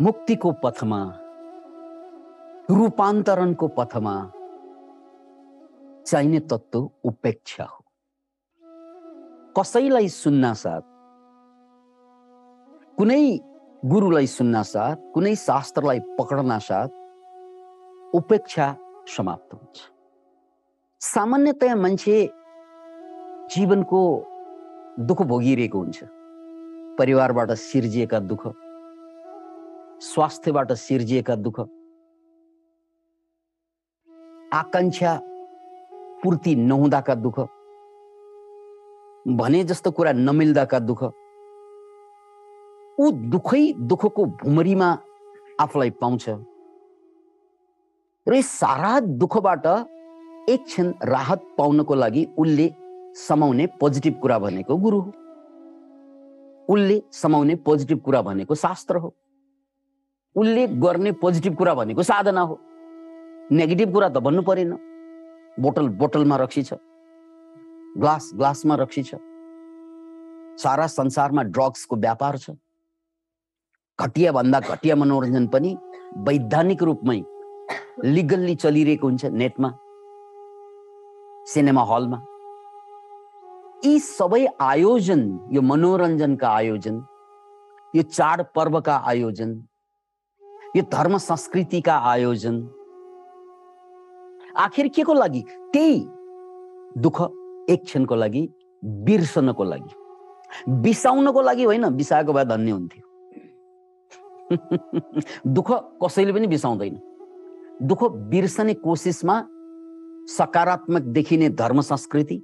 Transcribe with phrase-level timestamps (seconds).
[0.00, 0.98] मुक्तिको पथमा
[2.70, 4.14] रूपान्तरणको पथमा
[6.06, 7.84] चाहिने तत्त्व उपेक्षा हो।
[9.56, 10.82] कसैलाई सुन्न साथ
[12.98, 13.24] कुनै
[13.84, 16.88] गुरुलाई सुन्न साथ कुनै शास्त्रलाई पकडन साथ
[18.14, 18.66] उपेक्षा
[19.16, 19.76] समाप्त हुन्छ।
[21.00, 22.18] सामान्यतया मान्छे
[23.56, 24.02] जीवनको
[25.00, 25.98] दुःख भोगिरहेको हुन्छ।
[26.98, 28.46] परिवारबाट सिर्जिएका दुःख
[30.00, 31.60] स्वास्थ्यबाट सिर्जिएका दुःख।
[34.54, 35.20] आकाङ्क्षा
[36.22, 37.40] पूर्ति नहुँदाका दुःख।
[39.28, 41.04] भने जस्तो कुरा नमिल्दाका दुःख।
[43.00, 44.98] ऊ दुःखै दुःखको भुमरीमा
[45.60, 46.28] आफूलाई पाउँछ।
[48.28, 49.66] र यस सारा दुःखबाट
[50.48, 52.74] एक क्षण राहत पाउनको लागि उसले
[53.14, 55.10] समाउने पोजिटिभ कुरा भनेको गुरु हो।
[56.68, 59.14] उसले समाउने पोजिटिभ कुरा भनेको शास्त्र हो।
[60.36, 62.58] उसले गर्ने पोजिटिभ कुरा भनेको साधना हो।
[63.52, 64.72] नेगेटिभ कुरा त भन्नु परेन।
[65.60, 66.74] बोतल बोतलमा रक्सी छ
[67.98, 69.14] ग्लास ग्लासमा रक्सी छ
[70.60, 72.50] सारा संसारमा ड्रग्सको व्यापार छ।
[73.98, 75.76] घटिया भन्दा घटिया मनोरञ्जन पनि
[76.26, 77.20] वैधानिक रूपमै
[78.04, 79.70] लिगल्ली चलिरहेको हुन्छ नेटमा
[81.52, 82.18] सिनेमा हलमा।
[83.84, 86.96] यी सबै आयोजन यो मनोरञ्जनका आयोजन
[87.94, 89.50] यो चाड पर्वका आयोजन
[90.76, 92.68] यो धर्म संस्कृतिका आयोजन।
[94.56, 95.44] आखिर के को लागि?
[95.72, 96.06] त्यही
[96.98, 97.20] दुःख
[97.70, 98.48] एक क्षणको लागि
[98.84, 99.94] बिर्सनको लागि।
[100.70, 103.02] बिसाउनको लागि होइन बिसाएको भए धन्य हुन्थ्यो।
[105.46, 105.70] दुःख
[106.04, 106.98] कसैले पनि बिसाउँदैन।
[107.82, 109.48] दुःख बिर्सने कोसिसमा
[110.28, 112.42] सकारात्मक देखिने धर्म संस्कृति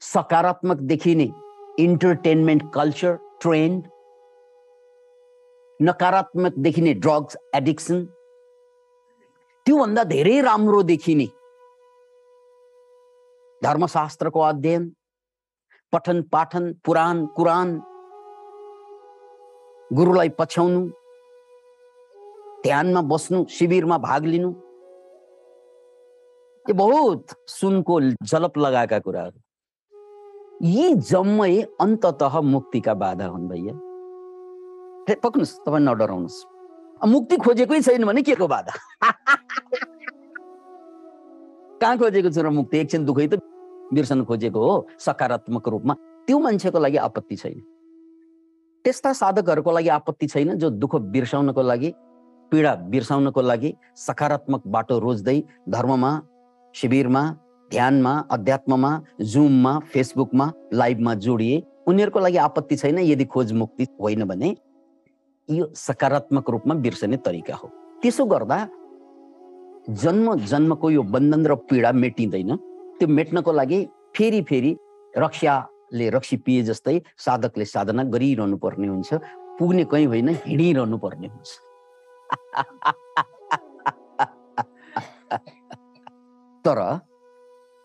[0.00, 1.32] सकारात्मक देखिने
[1.78, 3.84] इन्टरटेनमेन्ट कल्चर ट्रेन्ड
[5.82, 8.04] नकारात्मक देखिने ड्रग्स एडिक्सन
[9.66, 11.26] त्योभन्दा धेरै राम्रो देखिने
[13.62, 14.88] धर्मशास्त्रको अध्ययन
[15.92, 17.76] पठन पाठन पुराण कुरान
[19.90, 20.80] गुरुलाई पछ्याउनु
[22.64, 24.50] ध्यानमा बस्नु शिविरमा भाग लिनु
[26.66, 28.00] यो बहुत सुनको
[28.30, 29.38] जलप लगाएका कुराहरू।
[30.68, 33.74] यी जम्मै अन्तत मुक्तिका बाधा हुन् भैया।
[35.14, 36.44] पक्नुहोस् तपाईँ नडराउनुहोस्
[37.06, 38.72] मुक्ति खोजेकै छैन भने के को बाधा?
[41.80, 42.78] कहाँ खोजेको छु र मुक्ति?
[42.78, 43.38] एकछिन दुःखै त
[43.92, 45.94] बिर्सन खोजेको हो सकारात्मक रूपमा।
[46.26, 47.60] त्यो मान्छेको लागि आपत्ति छैन।
[48.84, 51.92] त्यस्ता साधकहरूको लागि आपत्ति छैन जो दुःख बिर्साउनको लागि
[52.52, 56.12] पीडा बिर्साउनको लागि सकारात्मक बाटो रोज्दै धर्ममा
[56.74, 57.22] शिविरमा
[57.70, 58.90] ध्यानमा अध्यात्ममा
[59.20, 64.56] जुममा फेसबुकमा लाइभमा जोडिए उनीहरूको लागि आपत्ति छैन। यदि खोज मुक्ति होइन भने
[65.48, 67.68] यो सकारात्मक रूपमा बिर्सने तरिका हो।
[68.02, 68.58] त्यसो गर्दा
[70.02, 72.56] जन्म जन्मको यो बन्धन र पीडा मेटिँदैन।
[72.98, 73.78] त्यो मेट्नको लागि
[74.16, 74.76] फेरि फेरि
[75.14, 79.14] रक्षाले रक्सी पिए जस्तै साधकले साधना गरिरहनु पर्ने हुन्छ।
[79.58, 81.50] पुग्ने कहीँ होइन हिँडिरहनु पर्ने हुन्छ।
[86.64, 86.78] तर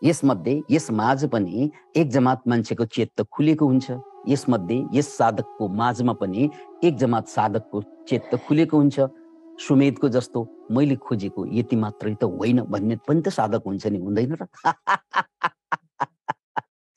[0.02, 3.90] यसमध्ये यस माझ पनि एक जमात मान्छेको चेत त खुलेको हुन्छ।
[4.28, 6.50] यसमध्ये यस साधकको माझमा पनि
[6.84, 9.00] एक जमात साधकको चेत त खुलेको हुन्छ।
[9.60, 14.32] सुमेधको जस्तो मैले खोजेको यति मात्रै त होइन भन्ने पनि त साधक हुन्छ नि हुँदैन
[14.40, 14.46] र।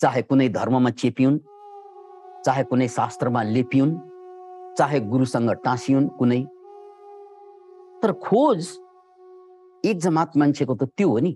[0.01, 1.37] चाहे कुनै धर्ममा चेपिउन्
[2.45, 3.93] चाहे कुनै शास्त्रमा लेपिउन्
[4.77, 6.41] चाहे गुरुसँग टाँसिउन् कुनै।
[8.01, 8.59] तर खोज
[9.85, 11.31] एक जमात मान्छेको त त्यो हो नि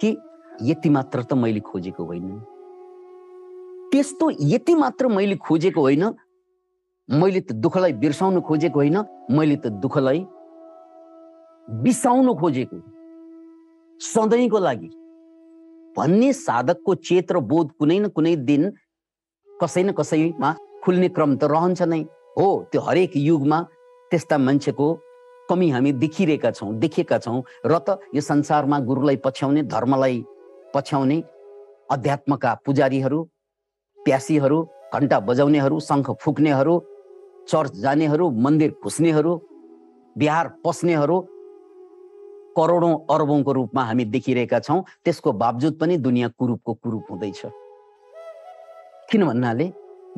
[0.00, 0.16] कि
[0.62, 2.51] यति मात्र त मैले खोजेको होइन।
[3.92, 6.04] त्यस्तो यति मात्र मैले खोजेको होइन।
[7.08, 8.96] मैले त दुःखलाई बिर्साउन खोजेको होइन
[9.30, 10.24] मैले त दुःखलाई
[11.68, 12.76] बिसाउन खोजेको।
[14.00, 14.88] सधैँको लागि।
[15.96, 18.72] भन्ने साधकको चेत र बोध कुनै न कुनै दिन
[19.60, 20.50] कसै न कसैमा
[20.84, 22.00] खुल्ने क्रम त रहन्छ नै
[22.38, 23.60] हो। त्यो हरेक युगमा
[24.10, 24.86] त्यस्ता मान्छेको
[25.50, 30.24] कमी हामी देखिरहेका छौँ देखेका छौँ र त यो संसारमा गुरुलाई पछ्याउने धर्मलाई
[30.74, 31.22] पछ्याउने
[31.92, 33.20] अध्यात्मका पुजारीहरू
[34.04, 34.58] प्यासीहरू
[34.94, 36.74] घन्टा बजाउनेहरू शङ्ख फुक्नेहरू
[37.50, 39.32] चर्च जानेहरू मन्दिर घुस्नेहरू
[40.16, 41.16] बिहार पस्नेहरू
[42.56, 47.40] करोडौँ अरबौँको रूपमा हामी देखिरहेका छौँ। त्यसको बावजुद पनि दुनियाँ कुरूपको कुरूप हुँदैछ।
[49.10, 49.66] किन भन्नाले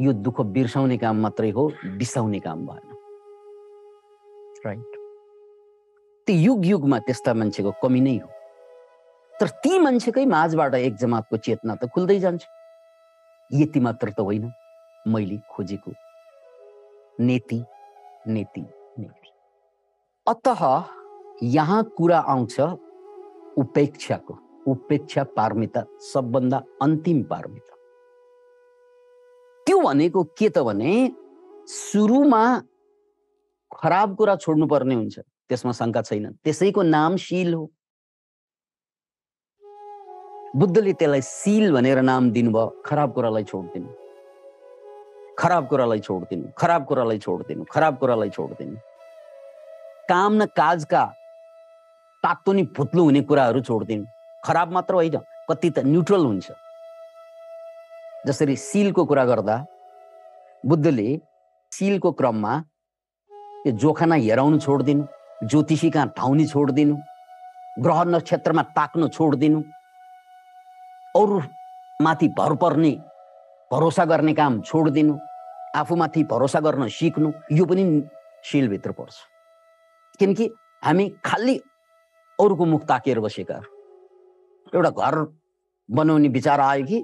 [0.01, 2.89] यो दुःख बिर्साउने काम मात्रै हो बिसाउने काम भएन।
[4.67, 4.93] राइट
[6.27, 8.29] त्यो युग युगमा त्यस्ता मान्छेको कमी नै हो।
[9.35, 12.43] तर ती मान्छेकै माझबाट एक जमातको चेतना त खुल्दै जान्छ।
[13.53, 14.53] यति मात्र त होइन
[15.09, 15.93] मैले खोजेको।
[17.21, 17.65] नेति
[18.29, 18.61] नीति
[18.99, 19.31] नीति
[20.27, 20.49] अत
[21.43, 22.61] यहाँ कुरा आउँछ
[23.59, 24.39] उपेक्षाको।
[24.69, 27.75] उपेक्षा पारमिता सबभन्दा अन्तिम पारमिता।
[29.67, 31.13] त्यो भनेको के त भने
[31.69, 32.63] सुरुमा
[33.77, 35.19] खराब कुरा छोड्नु पर्ने हुन्छ।
[35.49, 37.71] त्यसमा शङ्का छैन। त्यसैको नाम शील हो।
[40.57, 43.89] बुद्धले त्यसलाई सिल भनेर नाम दिनुभयो। खराब कुरालाई छोडिदिनु।
[45.39, 48.77] खराब कुरालाई छोडिदिनु। खराब कुरालाई छोडिदिनु। खराब कुरालाई छोडिदिनु।
[50.09, 51.03] काम न काजका
[52.23, 54.05] तातो नि भुत्लो हुने कुराहरू छोडिदिनु।
[54.47, 55.19] खराब मात्र होइन
[55.51, 56.47] कति त न्युट्रल हुन्छ।
[58.27, 59.57] जसरी सिलको कुरा गर्दा
[60.65, 61.09] बुद्धले
[61.73, 62.53] सिलको क्रममा
[63.67, 65.03] यो जोखाना हेराउनु छोडिदिनु
[65.51, 66.95] ज्योतिषी कहाँ ठाउनी छोडिदिनु
[67.83, 69.61] ग्रह नक्षत्रमा ताक्नु छोडिदिनु।
[71.17, 71.41] अरू
[72.03, 72.91] माथि भर पर्ने
[73.71, 75.19] भरोसा गर्ने काम छोडिदिनु
[75.77, 77.85] आफूमाथि भरोसा गर्न सिक्नु यो पनि
[78.51, 79.15] सिलभित्र पर्छ।
[80.21, 80.51] किनकि
[80.85, 81.57] हामी खालि
[82.39, 83.61] अरूको मुख ताकेर बसेका
[84.75, 85.15] एउटा घर
[85.89, 86.99] बनाउने विचार आयो कि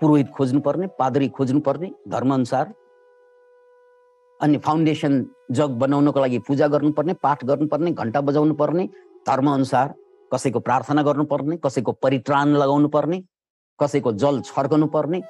[0.00, 2.72] पुरोहित खोज्नुपर्ने पादरी खोज्नुपर्ने धर्मअनुसार
[4.40, 5.24] अनि फाउन्डेसन
[5.58, 8.88] जग बनाउनको लागि पूजा गर्नुपर्ने पाठ गर्नुपर्ने घन्टा बजाउनु पर्ने
[9.26, 9.94] धर्मअनुसार
[10.34, 13.24] कसैको प्रार्थना गर्नुपर्ने कसैको परित्राण लगाउनु पर्ने
[13.80, 15.22] कसैको जल छर्कनु पर्ने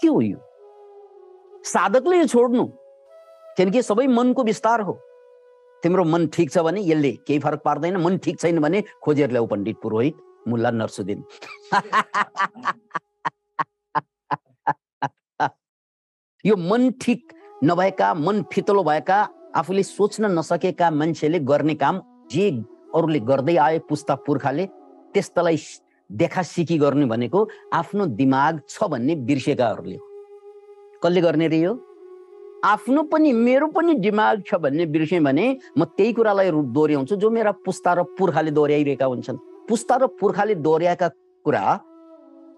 [0.00, 0.38] के हो यो।
[1.64, 2.66] साधकले यो छोड्नु।
[3.56, 5.00] किनकि सबै मनको विस्तार हो।
[5.82, 9.46] तिम्रो मन ठिक छ भने यसले केही फरक पार्दैन मन ठिक छैन भने खोजेर ल्याऊ
[9.46, 10.16] पण्डित पुरोहित
[10.48, 11.24] मुल्ला नर्सुद्दिन।
[16.46, 17.32] यो मन ठिक
[17.64, 22.50] नभएका मन फितलो भएका आफूले सोच्न नसकेका मान्छेले गर्ने काम जे
[22.94, 24.66] अरूले गर्दै आए पुस्ता पुर्खाले
[25.14, 25.58] त्यस्तालाई
[26.10, 29.98] देखा सिकी गर्ने भनेको आफ्नो दिमाग छ भन्ने बिर्सेकाहरूले
[31.02, 31.72] कसले गर्ने रे यो?
[32.64, 35.46] आफ्नो पनि मेरो पनि दिमाग छ भन्ने बिर्सेँ भने
[35.78, 41.08] म त्यही कुरालाई दोहोऱ्याउँछु जो मेरा पुस्ता र पुर्खाले दोहोऱ्याइरहेका हुन्छन्। पुस्ता र पुर्खाले दोहोऱ्याएका
[41.46, 41.64] कुरा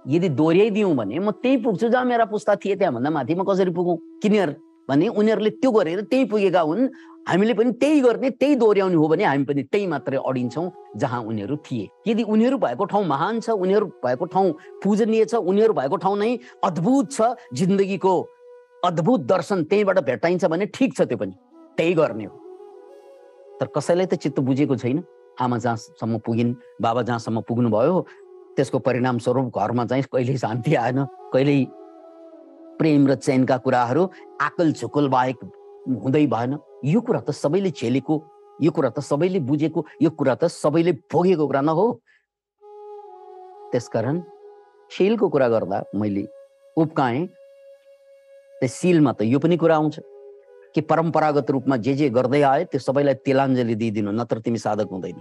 [0.07, 3.97] यदि दोहोऱ्याइदिउँ भने म त्यही पुग्छु जहाँ मेरा पुस्ता थिए त्यहाँभन्दा माथि म कसरी पुगौँ?
[4.23, 4.51] किनेर
[4.89, 6.89] भने उनीहरूले त्यो गरेर त्यही पुगेका हुन्।
[7.27, 11.57] हामीले पनि त्यही गर्ने त्यही दोहोऱ्याउने हो भने हामी पनि त्यही मात्रै अडिन्छौँ जहाँ उनीहरू
[11.57, 14.53] थिए। यदि उनीहरू भएको ठाउँ महान छ उनीहरू भएको ठाउँ
[14.85, 18.15] पूजनीय छ उनीहरू भएको ठाउँ नै अद्भुत छ जिन्दगीको
[18.85, 21.35] अद्भुत दर्शन त्यहीँबाट भेटाइन्छ भने ठिक छ त्यो पनि।
[21.77, 22.37] त्यही गर्ने हो।
[23.61, 25.03] तर कसैलाई त चित्त बुझेको छैन?
[25.41, 28.07] आमा जहाँसम्म पुगिन् बाबा जहाँसम्म पुग्नु भयो
[28.57, 31.65] त्यसको परिणाम स्वरूप घरमा चाहिँ कहिल्यै शान्ति आएन कहिल्यै
[32.79, 34.03] प्रेम र चैनका कुराहरू
[34.41, 35.39] आकल झुकल बाहेक
[35.89, 38.15] हुँदै भएन। यो कुरा त सबैले झेलेको
[38.63, 41.87] यो कुरा त सबैले बुझेको यो कुरा त सबैले भोगेको कुरा न हो
[43.73, 44.21] त्यसकारण
[44.91, 46.25] सिलको कुरा गर्दा मैले
[46.77, 47.27] उप्काएँ
[48.61, 50.01] त्यो सिलमा त यो पनि कुरा आउँछ
[50.75, 55.19] कि परम्परागत रूपमा जे जे गर्दै आए त्यो सबैलाई तिलाञ्जली दिइदिनु नत्र तिमी साधक हुँदैन।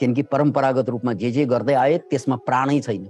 [0.00, 3.06] किनकि परम्परागत रूपमा जे जे गर्दै आए त्यसमा प्राणै छैन।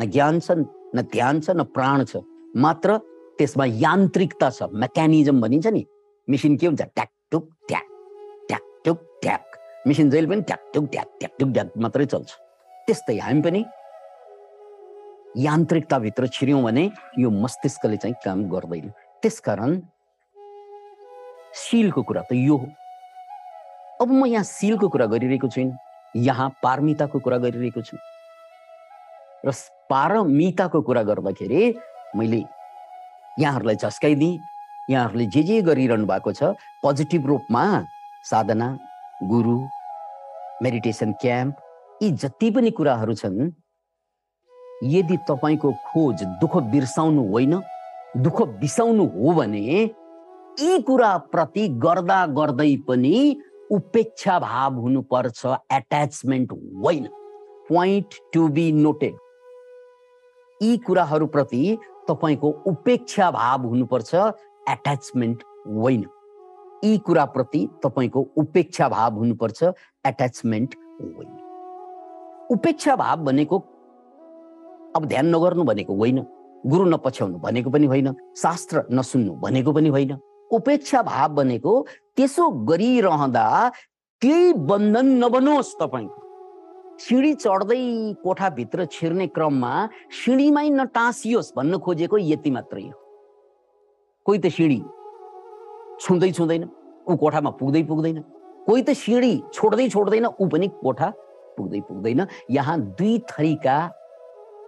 [0.00, 0.50] न ज्ञान छ
[0.96, 2.24] न ध्यान छ न प्राण छ।
[2.56, 2.98] मात्र
[3.38, 5.84] त्यसमा यान्त्रिकता छ मेकानिजम भनिन्छ नि।
[6.28, 6.82] मिसिन के हुन्छ?
[6.82, 7.86] ट्याकटुक ट्याक
[8.48, 9.44] ट्याकटुक ट्याक।
[9.86, 12.30] मिसिन जहिले पनि ट्याकटुक ट्याक ट्याकटुक ट्याक मात्रै चल्छ।
[12.86, 13.64] त्यस्तै हामी पनि
[15.36, 16.84] यान्त्रिकताभित्र छिर्यौँ भने
[17.18, 18.90] यो मस्तिष्कले चाहिँ काम गर्दैन।
[19.22, 19.80] त्यसकारण
[21.54, 22.66] सिलको कुरा त यो हो।
[24.02, 25.76] अब म यहाँ सिलको कुरा गरिरहेको छुइनँ।
[26.16, 27.96] यहाँ पारमिताको कुरा गरिरहेको छु।
[29.46, 29.52] र
[29.90, 31.62] पारमिताको कुरा गर्दाखेरि
[32.16, 32.42] मैले
[33.40, 34.38] यहाँहरूलाई झस्काइदिएँ
[34.90, 36.42] यहाँहरूले जे जे गरिरहनु भएको छ
[36.82, 37.64] पोजिटिभ रूपमा
[38.24, 38.68] साधना
[39.30, 39.56] गुरु
[40.62, 41.56] मेडिटेसन क्याम्प
[42.02, 43.50] यी जति पनि कुराहरू छन्
[44.84, 47.60] यदि तपाईँको खोज दुःख बिर्साउनु होइन
[48.16, 49.60] दुःख बिसाउनु हो भने
[50.60, 53.14] यी कुराप्रति गर्दा गर्दै पनि
[53.70, 56.52] उपेक्षा भाव हुनुपर्छ एट्याचमेन्ट
[56.84, 57.06] होइन।
[57.68, 59.16] पोइन्ट टु बी नोटेड
[60.62, 61.62] यी कुराहरूप्रति
[62.08, 64.14] तपाईँको उपेक्षा भाव हुनुपर्छ
[64.68, 66.04] एट्याचमेन्ट होइन।
[66.84, 69.62] यी कुराप्रति तपाईँको उपेक्षा भाव हुनुपर्छ
[70.06, 71.36] एट्याचमेन्ट होइन।
[72.50, 73.58] उपेक्षा भाव भनेको
[74.96, 76.24] अब ध्यान नगर्नु भनेको होइन
[76.66, 80.16] गुरु नपछ्याउनु भनेको पनि होइन शास्त्र नसुन्नु भनेको पनि होइन।
[80.50, 81.86] उपेक्षा भाव भनेको
[82.16, 83.46] त्यसो गरिरहँदा
[84.22, 86.27] केही बन्धन नबनोस् तपाईँको
[86.98, 87.78] सिँढी चढ्दै
[88.22, 89.72] कोठाभित्र छिर्ने क्रममा
[90.12, 92.96] सिँढीमै नटाँसियोस् भन्न खोजेको यति मात्रै हो।
[94.26, 94.80] कोही त सिँढी
[96.00, 96.62] छुँदै छुँदैन
[97.08, 98.18] ऊ कोठामा पुग्दै पुग्दैन।
[98.66, 101.08] कोही त सिँढी छोड्दै छोड्दैन ऊ पनि कोठा
[101.56, 103.76] पुग्दै पुग्दैन। यहाँ दुई थरीका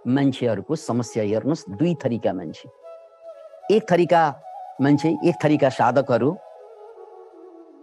[0.07, 2.67] मान्छेहरूको समस्या हेर्नुहोस् दुई थरीका मान्छे।
[3.75, 4.21] एक थरीका
[4.81, 6.31] मान्छे एक थरीका साधकहरू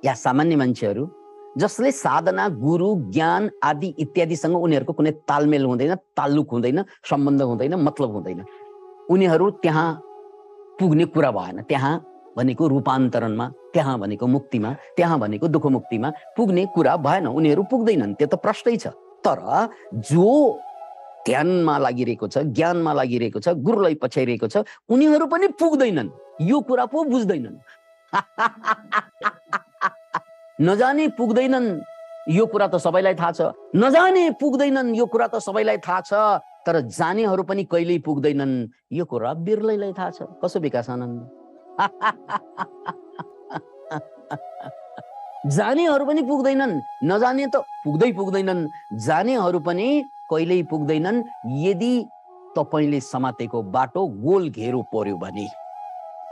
[0.05, 1.05] या सामान्य मान्छेहरू
[1.59, 8.12] जसले साधना गुरु ज्ञान आदि इत्यादिसँग उनीहरूको कुनै तालमेल हुँदैन ताल्लुक हुँदैन सम्बन्ध हुँदैन मतलब
[8.12, 8.45] हुँदैन।
[9.11, 9.88] उनीहरू त्यहाँ
[10.81, 11.95] पुग्ने कुरा भएन। त्यहाँ
[12.37, 18.29] भनेको रूपान्तरणमा त्यहाँ भनेको मुक्तिमा त्यहाँ भनेको दुःख मुक्तिमा पुग्ने कुरा भएन। उनीहरू पुग्दैनन्। त्यो
[18.29, 18.95] त प्रष्टै छ।
[19.27, 19.41] तर
[20.11, 20.29] जो
[21.27, 24.57] ध्यानमा लागिरहेको छ ज्ञानमा लागिरहेको छ गुरुलाई पछ्याइरहेको छ
[24.88, 26.11] उनीहरू पनि पुग्दैनन्।
[26.41, 27.57] यो कुरा पो बुझ्दैनन्।
[30.61, 31.79] नजाने पुग्दैनन्
[32.35, 33.41] यो कुरा त सबैलाई थाहा छ।
[33.77, 36.12] नजाने पुग्दैनन् यो कुरा त सबैलाई थाहा छ।
[36.67, 41.31] तर जानेहरू पनि कहिल्यै पुग्दैनन् यो कुरा बिर्लैलाई थाहा छ। कसो विकास आनन्द
[45.47, 46.75] जानेहरू पनि पुग्दैनन्
[47.07, 48.67] नजाने त पुग्दै पुग्दैनन्।
[48.99, 51.23] जानेहरू पनि कहिल्यै पुग्दैनन्
[51.62, 51.95] यदि
[52.59, 55.47] तपाईँले समातेको बाटो गोल घेरो पर्यो भने।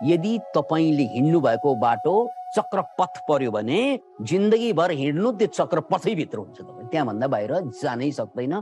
[0.04, 2.14] यदि तपाईँले हिँड्नु भएको बाटो
[2.56, 3.80] चक्रपथ पर्यो भने
[4.22, 8.60] जिन्दगीभर हिँड्नु त्यो चक्रपथैभित्र हुन्छ तपाईँ। त्यहाँभन्दा बाहिर जानै सक्दैन।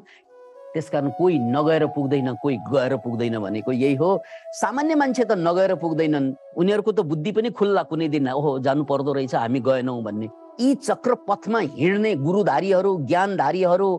[0.74, 4.22] त्यसकारण कोही नगएर पुग्दैन कोही गएर पुग्दैन भनेको यही हो।
[4.54, 9.12] सामान्य मान्छे त नगएर पुग्दैनन्। उनीहरूको त बुद्धि पनि खुल्ला कुनै दिन ओहो जानु पर्दो
[9.12, 10.28] रहेछ हामी गएनौँ भन्ने।
[10.60, 13.90] यी चक्रपथमा हिँड्ने गुरुधारीहरू ज्ञानधारीहरू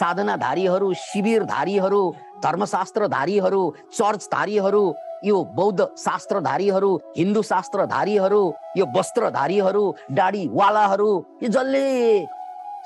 [0.00, 2.00] साधनाधारीहरू शिविरधारीहरू
[2.44, 4.82] धर्मशास्त्रधारीहरू चर्चधारीहरू
[5.24, 8.42] यो बौद्ध शास्त्रधारीहरू हिन्दू शास्त्रधारीहरू
[8.76, 11.10] यो वस्त्रधारीहरू दाडीवालाहरू
[11.42, 11.84] यो जसले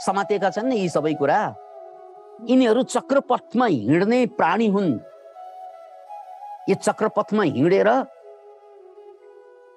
[0.06, 1.40] समातेका छन् नि यी सबै कुरा
[2.50, 4.92] यिनीहरू चक्रपथमा हिँड्ने प्राणी हुन्।
[6.68, 7.90] यो चक्रपथमा हिँडेर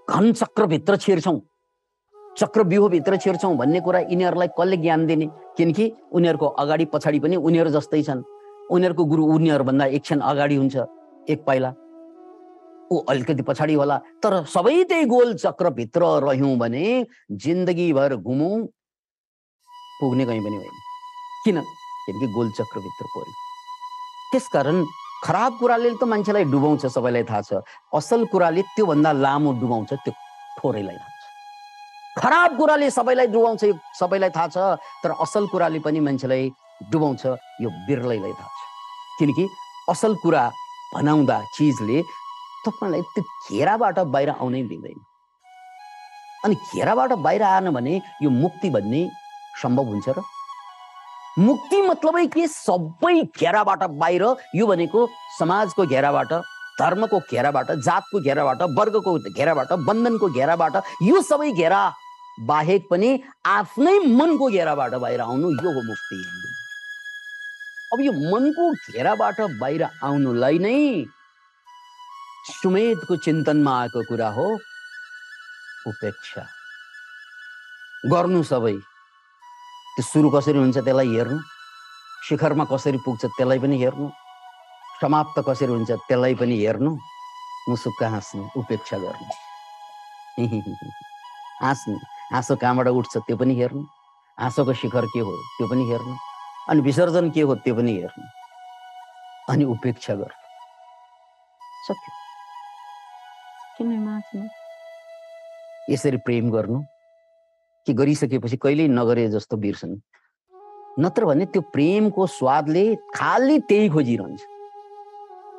[0.08, 1.40] घन चक्रभित्र छिर्छौँ
[2.40, 5.28] चक्रव्यूहभित्र छिर्छौँ भन्ने कुरा यिनीहरूलाई कसले ज्ञान दिने?
[5.58, 8.24] किनकि उनीहरूको अगाडि पछाडि पनि उनीहरू जस्तै छन्।
[8.72, 10.76] उनीहरूको गुरु उनीहरूभन्दा एकछिन अगाडि हुन्छ
[11.30, 11.70] एक पाइला।
[12.92, 16.86] ऊ अलिकति पछाडि होला। तर सबै त्यही गोल चक्रभित्र रह्यौँ भने
[17.32, 18.56] जिन्दगीभर घुमौँ
[20.00, 20.78] पुग्ने कहीँ पनि होइन।
[21.46, 21.62] किन?
[22.06, 23.34] किनकि गोल चक्रभित्र पर्यो
[24.32, 24.84] त्यसकारण
[25.24, 27.54] खराब कुराले त मान्छेलाई डुबाउँछ सबैलाई थाहा छ।
[27.96, 30.14] असल कुराले त्योभन्दा लामो डुबाउँछ त्यो
[30.60, 34.58] थोरैलाई थाहा छ। खराब कुराले सबैलाई डुबाउँछ यो सबैलाई थाहा छ।
[35.02, 36.50] तर असल कुराले पनि मान्छेलाई
[36.92, 37.26] डुबाउँछ
[37.62, 38.62] यो बिर्लैलाई थाहा छ।
[39.20, 39.48] किनकि
[39.90, 40.44] असल कुरा
[40.94, 42.02] भनाउँदा चिजले
[42.66, 45.00] तपाईँलाई त्यो घेराबाट बाहिर आउनै दिँदैन।
[46.46, 49.02] अनि घेराबाट बाहिर आएन भने यो मुक्ति भन्ने
[49.62, 50.22] सम्भव हुन्छ र?
[51.40, 52.48] मुक्ति मतलबै के?
[52.48, 54.24] सबै घेराबाट बाहिर
[54.56, 55.08] यो भनेको
[55.40, 56.34] समाजको घेराबाट
[56.80, 61.82] धर्मको घेराबाट जातको घेराबाट वर्गको घेराबाट बन्धनको घेराबाट यो सबै घेरा
[62.48, 63.10] बाहेक पनि
[63.48, 66.18] आफ्नै मनको घेराबाट बाहिर आउनु यो हो मुक्ति।
[67.94, 70.76] अब यो मनको घेराबाट बाहिर आउनुलाई नै
[72.46, 74.46] सुमेधको चिन्तनमा आएको कुरा हो
[75.88, 76.42] उपेक्षा।
[78.12, 78.74] गर्नु सबै।
[79.96, 81.40] त्यो सुरु कसरी हुन्छ त्यसलाई हेर्नु।
[82.30, 84.10] शिखरमा कसरी पुग्छ त्यसलाई पनि हेर्नु।
[85.02, 86.92] समाप्त कसरी हुन्छ त्यसलाई पनि हेर्नु।
[87.70, 89.28] मुसुक्क हाँस्नु उपेक्षा गर्नु।
[91.66, 91.98] हाँस्नु।
[92.34, 93.84] हाँसो कहाँबाट उठ्छ त्यो पनि हेर्नु।
[94.40, 96.16] हाँसोको शिखर के हो त्यो पनि हेर्नु।
[96.70, 98.28] अनि विसर्जन के हो त्यो पनि हेर्नु।
[99.54, 100.44] अनि उपेक्षा गर्नु।
[101.88, 102.15] सक्यो
[104.32, 104.50] किन
[105.90, 106.80] यसरी प्रेम गर्नु
[107.88, 109.96] के गरिसकेपछि कहिल्यै नगरे जस्तो बिर्छन्
[111.00, 112.84] नत्र भने त्यो प्रेमको स्वादले
[113.16, 114.42] खालि त्यही खोजिरहन्छ।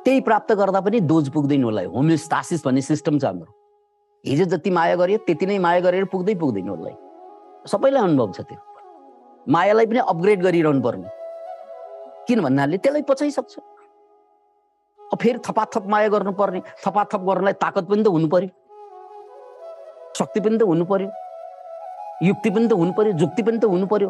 [0.05, 3.51] त्यही प्राप्त गर्दा पनि दोज पुग्दैन उसलाई होमियोस्टासिस भन्ने सिस्टम छ हाम्रो।
[4.25, 6.95] हिजो जति माया गर्यो त्यति नै माया गरेर पुग्दै पुग्दैन उसलाई
[7.71, 8.59] सबैलाई अनुभव छ त्यो।
[9.47, 11.09] मायालाई पनि अपग्रेड गरिरहनु पर्ने।
[12.27, 13.53] किन भन्नाले त्यसलाई पचाइसक्छ।
[15.15, 18.49] फेरि थपाथप माया गर्नुपर्ने थपाथप गर्नलाई ताकत पनि त हुनु पर्यो
[20.17, 21.09] शक्ति पनि त हुनु पर्यो
[22.27, 24.09] युक्ति पनि त हुनु पर्यो जुक्ति पनि त हुनु पर्यो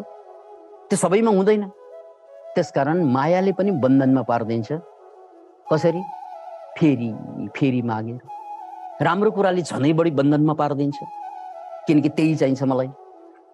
[0.88, 1.64] त्यो सबैमा हुँदैन।
[2.54, 4.72] त्यसकारण मायाले पनि बन्धनमा पारिदिन्छ।
[5.72, 6.02] कसरी?
[6.78, 7.14] फेरि
[7.56, 10.96] फेरि मागेर। राम्रो कुराले झनै बढी बन्धनमा पारिदिन्छ।
[11.86, 12.88] किनकि त्यही चाहिन्छ मलाई।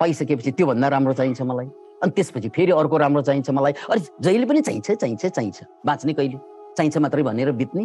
[0.00, 1.66] पाइसकेपछि त्योभन्दा राम्रो चाहिन्छ मलाई।
[2.02, 6.53] अनि त्यसपछि फेरि अर्को राम्रो चाहिन्छ मलाई। अरे जहिले पनि चाहिन्छ चाहिन्छ चाहिन्छ। बाँच्ने कहिले?
[6.76, 7.84] चाहिन्छ मात्रै भनेर बित्ने?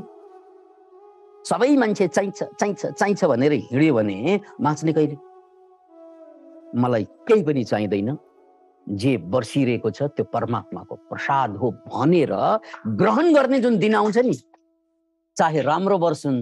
[1.46, 5.18] सबै मान्छे चाहिन्छ चाहिन्छ चाहिन्छ भनेर हिँड्यो भने बाँच्ने कहिले?
[6.76, 8.18] मलाई केही पनि चाहिँदैन।
[8.88, 12.34] जे बर्सिरहेको छ त्यो परमात्माको प्रसाद हो भनेर
[12.98, 14.34] ग्रहण गर्ने जुन दिन आउँछ नि
[15.38, 16.40] चाहे राम्रो वर्षुन्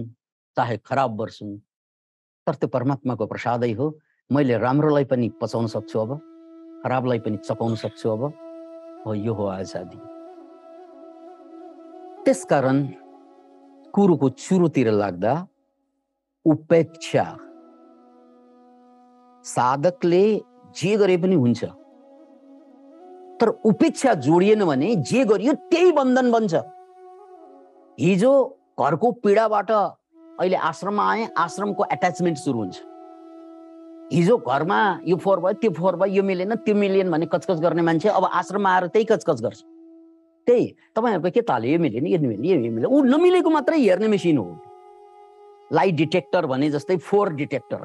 [0.56, 1.56] चाहे खराब वर्षुन्
[2.46, 3.86] तर त्यो परमात्माको प्रसादै हो।
[4.30, 6.10] मैले राम्रोलाई पनि पचाउन सक्छु अब
[6.84, 8.22] खराबलाई पनि चपाउन सक्छु अब।
[9.06, 10.17] हो यो हो आजादी।
[12.28, 12.78] त्यसकारण
[13.94, 15.32] कुरोको चुरोतिर लाग्दा
[16.46, 17.24] उपेक्षा।
[19.44, 20.24] साधकले
[20.76, 21.64] जे गरे पनि हुन्छ।
[23.40, 26.54] तर उपेक्षा जोडिएन भने जे गरियो त्यही बन्धन बन्छ।
[27.98, 28.32] हिजो
[28.76, 32.76] घरको पीडाबाट अहिले आश्रममा आए आश्रमको एट्याचमेन्ट सुरु हुन्छ।
[34.12, 37.82] हिजो घरमा यो फोहोर भयो त्यो फोहोर भयो यो मिलेन त्यो मिलेन भने कचकच गर्ने
[37.88, 39.64] मान्छे अब आश्रममा आएर त्यही कचकच गर्छ।
[40.48, 44.38] त्यही तपाईँहरूको के ताले यो मिलेन यो मिलेन यो मिलेन ऊ नमिलेको मात्रै हेर्ने मेसिन
[44.38, 44.44] हो
[45.70, 47.80] लाइट डिटेक्टर भने जस्तै फोर डिटेक्टर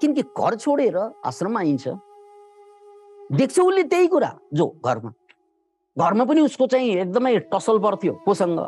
[0.00, 1.88] किनकि घर छोडेर आश्रममा आइन्छ
[3.32, 5.10] देख्छ उसले त्यही कुरा जो घरमा
[5.96, 8.58] घरमा पनि उसको चाहिँ एकदमै टसल पर्थ्यो कोसँग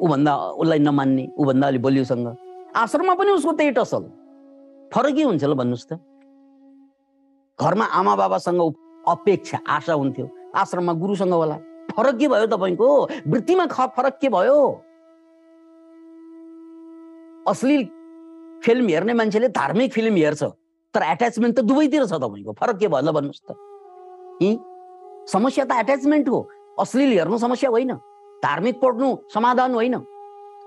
[0.00, 2.28] ऊभन्दा उसलाई नमान्ने ऊभन्दा अलिक बलियोसँग
[2.76, 4.04] आश्रममा पनि उसको त्यही टसल
[4.92, 5.98] फरक हुन्छ ल भन्नुहोस् त
[7.58, 8.62] घरमा आमा बाबासँग
[9.08, 11.56] अपेक्षा आशा हुन्थ्यो आश्रममा गुरुसँग होला।
[11.96, 12.88] फरक के भयो तपाईँको?
[13.26, 14.84] वृत्तिमा फरक के भयो?
[17.48, 17.84] अश्लील
[18.64, 20.42] फिल्म हेर्ने मान्छेले धार्मिक फिल्म हेर्छ
[20.94, 23.00] तर एट्याचमेन्ट त दुवैतिर छ तपाईँको। फरक के भयो?
[23.00, 23.56] ल भन्नुहोस् त।
[24.42, 24.58] यी
[25.32, 27.94] समस्या त एट्याचमेन्ट हो। अश्लील हेर्नु समस्या होइन।
[28.42, 29.98] धार्मिक पढ्नु समाधान होइन।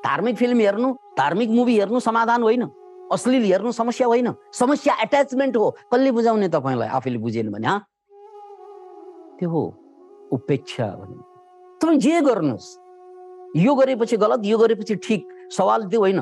[0.06, 2.64] धार्मिक फिल्म हेर्नु धार्मिक मुभी हेर्नु समाधान होइन।
[3.12, 7.80] अश्लील हेर्नु समस्या होइन। समस्या एट्याचमेन्ट हो। कसले बुझाउने तपाईँलाई आफैले बुझेन भने हा?
[9.44, 9.64] त्यो हो
[10.32, 11.22] उपेक्षा भन्ने।
[11.84, 12.68] तपाईँ जे गर्नुहोस्
[13.60, 15.22] यो गरेपछि गलत यो गरेपछि ठिक
[15.52, 16.20] सवाल त्यो होइन।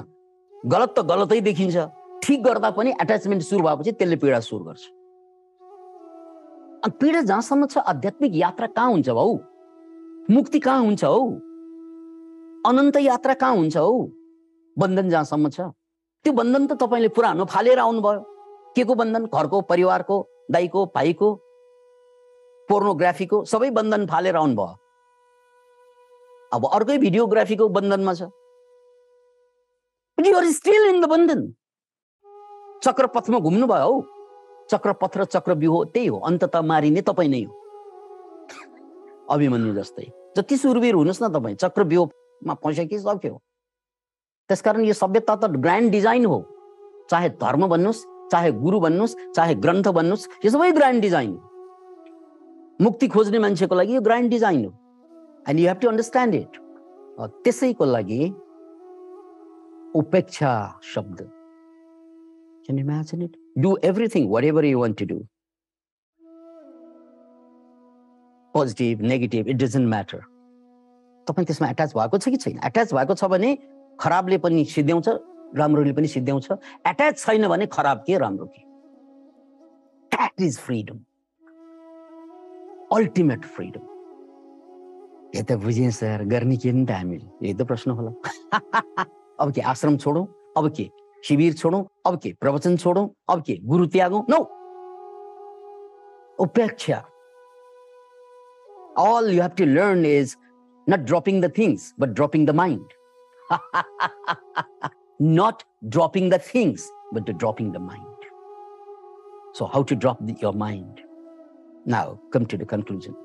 [0.54, 1.78] गलत त गलतै देखिन्छ।
[2.26, 4.84] ठिक गर्दा पनि एट्याचमेन्ट सुरु भएपछि त्यसले पीडा सुरु गर्छ।
[6.82, 9.38] अनि पीडा जहाँसम्म छ आध्यात्मिक यात्रा कहाँ हुन्छ भाउ
[10.32, 11.22] मुक्ति कहाँ हुन्छ हौ?
[12.66, 13.94] अनन्त यात्रा कहाँ हुन्छ हौ?
[14.78, 15.62] बन्धन जहाँसम्म छ।
[16.26, 18.20] त्यो बन्धन त तपाईँले पुरानो फालेर आउनुभयो।
[18.76, 19.26] के को बन्धन?
[19.30, 20.18] घरको परिवारको
[20.52, 21.30] दाईको भाइको
[22.72, 24.80] पोर्नोग्राफीको सबै बन्धन फालेर आउनुभयो
[26.52, 28.28] अब अर्कै भिडियोग्राफीको बन्धनमा छ।
[30.56, 31.42] स्टिल इन द बन्धन।
[32.84, 34.02] चक्रपथमा घुम्नुभयो हौ।
[34.72, 37.54] चक्रपथ र चक्रव्यूह त्यही हो। अन्तत मारिने तपाईँ नै हो।
[39.32, 40.06] अभिमन्यु जस्तै।
[40.38, 43.36] जति सुरवीर हुनुहोस् न तपाईँ। चक्रव्यूहमा सक्यो?
[44.50, 46.40] त्यसकारण यो सभ्यता त ग्रान्ड डिजाइन हो।
[47.10, 51.51] चाहे धर्म भन्नुहोस् चाहे गुरु भन्नुहोस् चाहे ग्रन्थ भन्नुहोस् यो सबै ग्रान्ड डिजाइन हो।
[52.82, 54.72] मुक्ति खोज्ने मान्छेको लागि यो ग्रान्ड डिजाइन हो।
[55.50, 56.58] And you have to understand it
[57.44, 58.24] त्यसैको लागि
[60.00, 60.54] उपेक्षा
[60.94, 61.30] शब्द।
[62.66, 63.38] Can you imagine it?
[63.58, 65.18] Do everything, whatever you want to do.
[68.54, 70.20] Positive negative it doesn't matter
[71.28, 72.60] तपाईँ त्यसमा एट्याच भएको छ कि छैन?
[72.66, 73.58] एट्याच भएको छ भने
[74.00, 75.08] खराबले पनि सिद्ध्याउँछ
[75.58, 76.52] राम्रोले पनि सिद्ध्याउँछ।
[76.88, 78.62] एट्याच छैन भने खराब के राम्रो के?
[80.12, 81.00] That is freedom
[82.92, 83.90] ultimate freedom
[85.36, 88.12] यही त बुझेँ सर, गर्ने के नि त हामीले यही त प्रश्न होला।
[89.40, 90.24] अब के आश्रम छोड़ो,
[90.58, 90.90] अब के
[91.24, 94.40] शिविर छोड़ो, अब के प्रवचन छोड़ो, अब के गुरु त्यागो। नौ
[96.40, 96.98] उपेक्षा।
[99.00, 100.36] All you have to learn is
[100.88, 102.88] not dropping the things but dropping the mind
[105.40, 105.64] not
[105.96, 108.28] dropping the things but dropping the mind
[109.58, 111.00] so how to drop your mind
[111.86, 113.16] Now, come to the conclusion.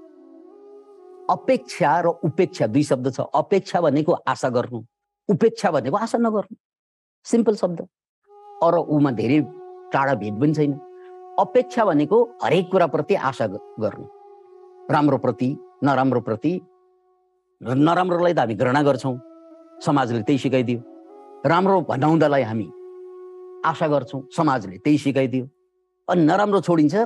[1.31, 4.81] अपेक्षा र उपेक्षा दुई शब्द छ। अपेक्षा भनेको आशा गर्नु।
[5.29, 6.57] उपेक्षा भनेको आशा नगर्नु।
[7.25, 7.81] सिम्पल शब्द।
[8.63, 9.41] अर ऊमा धेरै
[9.93, 10.73] टाढा भेद पनि छैन।
[11.41, 13.47] अपेक्षा भनेको हरेक कुराप्रति आशा
[13.81, 14.07] गर्नु।
[14.91, 15.49] राम्रोप्रति
[15.85, 16.53] नराम्रोप्रति
[17.61, 19.17] नराम्रोलाई त हामी घृणा गर्छौँ।
[19.85, 20.81] समाजले त्यही सिकाइदियो।
[21.45, 22.69] राम्रो भनाउँदालाई हामी
[23.69, 25.45] आशा गर्छौँ। समाजले त्यही सिकाइदियो।
[26.09, 26.97] अनि नराम्रो छोडिन्छ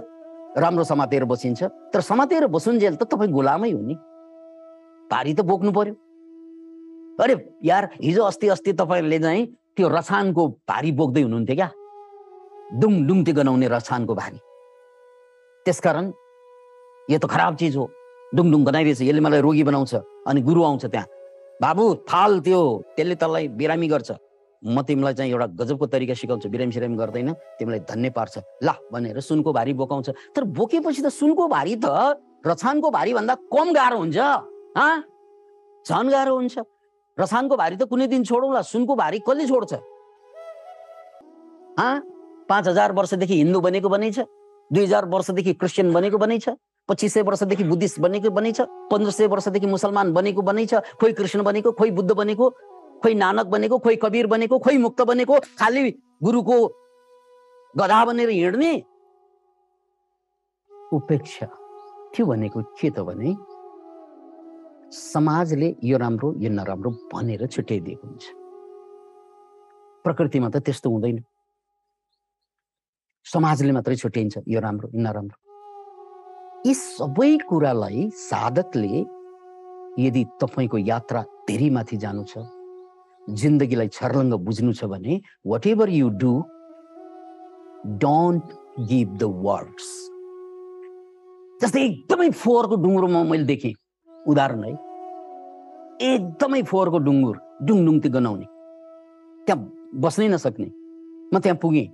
[0.57, 1.63] राम्रो समातेर बसिन्छ।
[1.95, 3.95] तर समातेर बसुन्जेल त तपाईँ गुलामै हो नि।
[5.11, 5.95] भारी त बोक्नु पर्यो।
[7.23, 7.35] अरे
[7.65, 11.71] यार हिजो अस्ति अस्ति तपाईँले चाहिँ त्यो रसानको भारी बोक्दै हुनुहुन्थ्यो क्या।
[12.81, 14.39] दुम डुम्ती गनाउने रसानको भारी।
[15.67, 16.07] त्यसकारण
[17.11, 17.85] यो त खराब चिज हो।
[18.35, 19.95] डुङडुङ गनाइरहेछ। यसले मलाई रोगी बनाउँछ
[20.27, 21.07] अनि गुरु आउँछ त्यहाँ।
[21.63, 22.61] बाबु थाल त्यो
[22.97, 24.11] त्यसले तँलाई बिरामी गर्छ।
[24.61, 29.21] म तिमीलाई चाहिँ एउटा गजबको तरिका सिकाउँछु बिरामी सिरामी गर्दैन। तिमीलाई धन्य पार्छ। ल भनेर
[29.21, 31.87] सुनको भारी बोकाउँछ। तर बोकेपछि त सुनको भारी त
[32.47, 34.17] रछानको भारी भन्दा कम गाह्रो हुन्छ
[35.89, 36.57] झन गाह्रो हुन्छ।
[37.19, 39.73] रसानको भारी त कुनै दिन छोडौँला सुनको भारी कसले छोड्छ?
[42.49, 44.27] पाँच हजार वर्षदेखि हिन्दू बनेको बनै छ
[44.71, 49.11] दुई हजार वर्षदेखि क्रिस्चियन बनेको बनै छ पच्चिस सय वर्षदेखि बुद्धिस्ट बनेको बनै छ पन्ध्र
[49.11, 52.51] सय वर्षदेखि मुसलमान बनेको बनै छ खोइ कृष्ण बनेको खोइ बुद्ध बनेको
[53.03, 55.91] खोइ नानक बनेको खोइ कबीर बनेको खोइ मुक्त बनेको खालि
[56.23, 56.57] गुरुको
[57.75, 58.73] गधा बनेर हिँड्ने?
[60.93, 61.47] उपेक्षा।
[62.15, 62.63] त्यो भनेको?
[62.79, 63.35] के त भने
[64.91, 68.25] समाजले यो राम्रो यो नराम्रो भनेर छुट्याइदिएको हुन्छ।
[70.05, 71.19] प्रकृतिमा त त्यस्तो हुँदैन।
[73.27, 75.39] समाजले मात्रै छुट्याइन्छ यो राम्रो यो नराम्रो।
[76.67, 79.07] यी सबै कुरालाई साधकले
[80.05, 82.60] यदि तपाईँको यात्रा धेरै माथि जानु छ
[83.29, 85.21] जिन्दगीलाई छर्लङ्ग बुझ्नु छ भने
[85.67, 86.33] whatever you do
[87.87, 88.45] don't
[88.89, 89.89] give the words
[91.63, 93.75] जस्तै एकदमै फोहोरको डुङ्गुरोमा मैले देखेँ।
[94.11, 94.73] उदाहरण है
[96.13, 97.37] एकदमै फोहोरको डुङ्गुर
[97.69, 98.47] डुङडुङ्ती गनाउने।
[99.47, 99.61] त्यहाँ
[100.01, 100.69] बस्नै नसक्ने।
[101.33, 101.89] म त्यहाँ पुगेँ।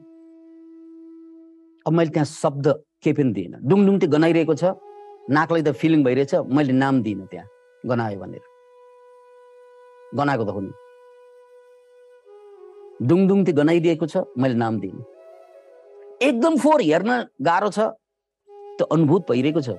[1.87, 2.67] अब मैले त्यहाँ शब्द
[3.03, 4.65] केही पनि दिएन। डुङडुङती गनाइरहेको छ।
[5.31, 7.47] नाकलाई त फिलिङ भइरहेछ। मैले नाम दिइनँ त्यहाँ।
[7.87, 8.45] गनायो भनेर।
[10.15, 10.61] गनाएको त हो
[13.01, 15.05] नि डुङडुङती गनाइदिएको छ मैले नाम दिइनँ।
[16.23, 17.11] एकदम फोहोर हेर्न
[17.43, 17.79] गाह्रो छ
[18.49, 19.71] त्यो अनुभूत भइरहेको छ।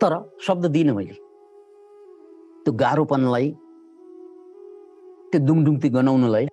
[0.00, 0.12] तर
[0.46, 1.14] शब्द दिइनँ मैले।
[2.64, 3.50] त्यो गाह्रोपनलाई
[5.32, 6.46] त्यो दुङडुङ्ती गनाउनलाई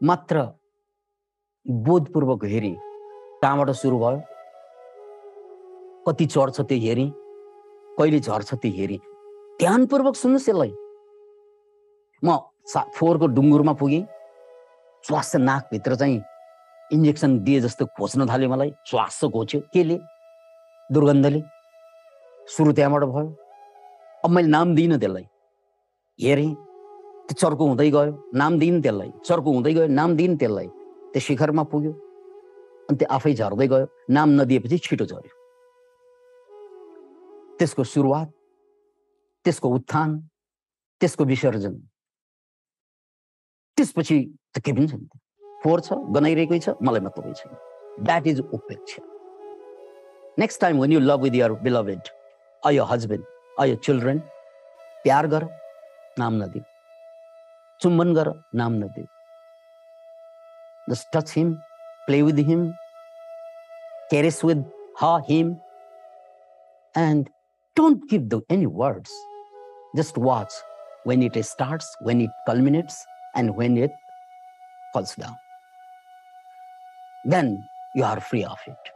[0.00, 0.36] मात्र
[1.66, 2.76] बोधपूर्वक हेरेँ
[3.42, 4.20] कहाँबाट सुरु भयो?
[6.06, 7.10] कति चढ्छ त्यो हेरेँ?
[7.98, 8.98] कहिले झर्छ त्यो हेरेँ?
[9.58, 10.72] ध्यानपूर्वक सुन्नुहोस् यसलाई।
[12.22, 14.02] म सा फोहोरको डुङ्गुरमा पुगेँ
[15.06, 16.22] स्वास्थ्य नाकभित्र चाहिँ
[16.92, 19.98] इन्जेक्सन दिए जस्तो खोज्न थाल्यो मलाई। श्वास घोच्यो। केले?
[20.92, 21.42] दुर्गन्धले।
[22.54, 23.28] सुरु त्यहाँबाट भयो।
[24.24, 25.26] अब मैले नाम दिइनँ त्यसलाई।
[26.18, 26.54] हेरेँ
[27.26, 30.68] त्यो चर्को हुँदै गयो। नाम दिइनँ त्यसलाई। चर्को हुँदै गयो। नाम दिइनँ त्यसलाई।
[31.12, 31.92] त्यो शिखरमा पुग्यो।
[32.88, 35.32] अनि त्यो आफै झर्दै गयो। नाम नदिएपछि छिटो झऱ्यो
[37.58, 38.28] त्यसको सुरुवात
[39.44, 40.08] त्यसको उत्थान
[41.00, 41.74] त्यसको विसर्जन।
[43.76, 44.18] त्यसपछि
[44.54, 45.02] त केही पनि छैन।
[45.62, 47.00] फोहोर छ गनाइरहेकै छ मलाई
[47.40, 47.52] छैन
[48.06, 49.02] द्याट इज़ उपेक्षा।
[50.38, 52.08] Next time when you love with your beloved
[52.62, 53.24] a your husband
[53.60, 54.18] a your children
[55.04, 55.48] प्यार गर
[56.18, 56.62] नाम नदिऊ।
[57.80, 59.06] चुम्बन गर नाम नदिऊ।
[60.90, 61.54] Just touch him
[62.06, 62.72] play with him
[64.10, 64.58] caress with
[64.98, 65.56] her, him
[66.94, 67.28] and
[67.76, 69.10] don't give the, any words.
[69.96, 70.54] Just watch
[71.04, 72.96] when it starts, when it culminates,
[73.36, 73.92] and when it
[74.92, 75.36] falls down.
[77.24, 78.92] Then you are free of it.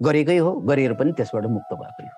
[0.00, 2.08] गरेकै हो गरेर पनि त्यसबाट मुक्त भएको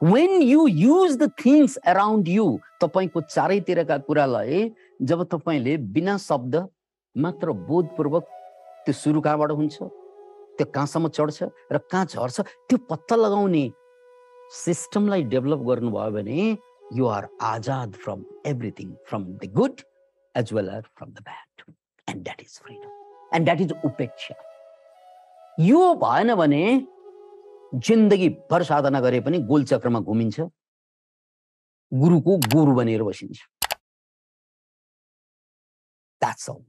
[0.00, 2.44] when you use the things around you
[2.82, 4.58] तपाईँको चारैतिरका कुरालाई
[5.10, 6.54] जब तपाईँले बिना शब्द
[7.16, 8.24] मात्र बोधपूर्वक
[8.84, 9.76] त्यो सुरु कहाँबाट हुन्छ
[10.58, 11.38] त्यो कहाँसम्म चढ्छ
[11.72, 13.64] र कहाँ झर्छ त्यो पत्ता लगाउने
[14.60, 16.38] सिस्टमलाई डेभलप गर्नुभयो भने
[16.96, 19.80] you are Azad from everything from the good
[20.34, 21.72] as well as from the bad
[22.08, 24.34] and that is freedom and that is उपेक्षा
[25.58, 26.62] यो भएन भने
[27.74, 30.40] जिन्दगीभर साधना गरे पनि गोलचक्रमा घुमिन्छ
[31.92, 33.46] गुरुको गुरु बनेर बसिन्छ
[36.22, 36.64] That's all.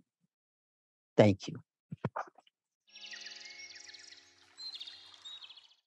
[1.18, 1.62] Thank you.